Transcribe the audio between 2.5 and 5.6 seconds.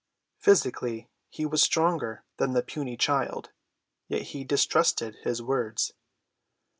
the puny child. Yet he distrusted his